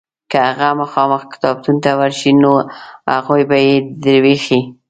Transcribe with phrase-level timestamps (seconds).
[0.31, 2.51] که هغه مخامخ کتابتون ته ورشې نو
[3.15, 4.61] هغوی به یې در وښیي.